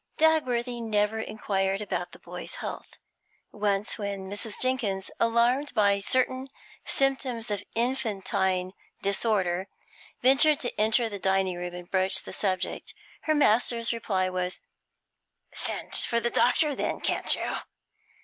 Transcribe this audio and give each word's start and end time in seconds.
Dagworthy 0.17 0.81
never 0.81 1.19
inquired 1.19 1.79
about 1.79 2.11
the 2.11 2.17
boy's 2.17 2.55
health. 2.55 2.97
Once 3.51 3.99
when 3.99 4.31
Mrs. 4.31 4.59
Jenkins, 4.59 5.11
alarmed 5.19 5.75
by 5.75 5.99
certain 5.99 6.47
symptoms 6.85 7.51
of 7.51 7.61
infantine 7.75 8.73
disorder, 9.03 9.67
ventured 10.23 10.59
to 10.61 10.73
enter 10.81 11.07
the 11.07 11.19
dining 11.19 11.55
room 11.55 11.75
and 11.75 11.91
broach 11.91 12.23
the 12.23 12.33
subject, 12.33 12.95
her 13.25 13.35
master's 13.35 13.93
reply 13.93 14.27
was: 14.27 14.59
'Send 15.51 15.93
for 15.97 16.19
the 16.19 16.31
doctor 16.31 16.73
then, 16.73 16.99
can't 16.99 17.35
you?' 17.35 17.57